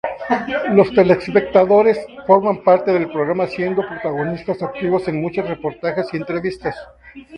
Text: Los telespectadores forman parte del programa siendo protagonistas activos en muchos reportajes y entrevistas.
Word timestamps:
Los 0.71 0.91
telespectadores 0.95 2.03
forman 2.25 2.63
parte 2.63 2.91
del 2.91 3.07
programa 3.11 3.45
siendo 3.45 3.87
protagonistas 3.87 4.63
activos 4.63 5.07
en 5.07 5.21
muchos 5.21 5.47
reportajes 5.47 6.07
y 6.13 6.17
entrevistas. 6.17 6.75